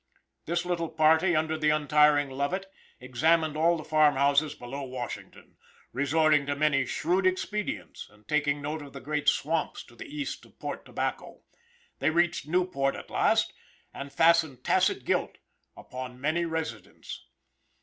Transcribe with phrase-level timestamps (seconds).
[0.47, 2.65] This little party, under the untiring Lovett,
[2.99, 5.57] examined all the farm houses below Washington
[5.93, 10.43] resorting to many shrewd expedients, and taking note of the great swamps to the east
[10.43, 11.43] of Port Tobacco;
[11.99, 13.53] they reached Newport at last
[13.93, 15.37] and fastened tacit guilt
[15.77, 17.27] upon many residents.